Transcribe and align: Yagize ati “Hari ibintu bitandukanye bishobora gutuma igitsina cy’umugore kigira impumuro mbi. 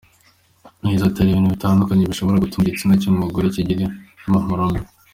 Yagize 0.83 1.03
ati 1.05 1.17
“Hari 1.19 1.29
ibintu 1.31 1.53
bitandukanye 1.55 2.03
bishobora 2.11 2.43
gutuma 2.43 2.63
igitsina 2.65 2.93
cy’umugore 3.01 3.45
kigira 3.55 3.83
impumuro 4.25 4.63
mbi. 4.69 4.79